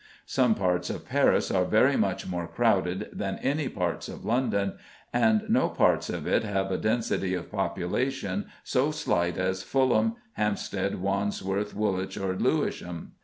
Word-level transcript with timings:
Some 0.25 0.55
parts 0.55 0.89
of 0.89 1.05
Paris 1.05 1.51
are 1.51 1.63
very 1.63 1.95
much 1.95 2.25
more 2.27 2.47
crowded 2.47 3.09
than 3.13 3.37
any 3.43 3.69
parts 3.69 4.09
of 4.09 4.25
London, 4.25 4.79
and 5.13 5.43
no 5.47 5.69
parts 5.69 6.09
of 6.09 6.25
it 6.25 6.43
have 6.43 6.71
a 6.71 6.77
density 6.79 7.35
of 7.35 7.51
population 7.51 8.47
so 8.63 8.89
slight 8.89 9.37
as 9.37 9.61
Fulham, 9.61 10.15
Hampstead, 10.33 10.99
Wandsworth, 10.99 11.75
Woolwich, 11.75 12.17
or 12.17 12.35
Lewisham. 12.35 13.11